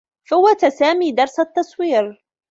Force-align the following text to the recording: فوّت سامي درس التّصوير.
فوّت 0.29 0.65
سامي 0.65 1.11
درس 1.11 1.39
التّصوير. 1.39 2.25